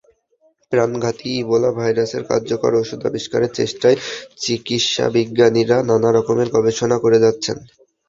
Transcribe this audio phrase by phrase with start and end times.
[0.71, 3.97] প্রাণঘাতী ইবোলা ভাইরাসের কার্যকর ওষুধ আবিষ্কারের চেষ্টায়
[4.41, 7.57] চিকিৎসাবিজ্ঞানীরা নানা রকমের গবেষণা করে যাচ্ছেন।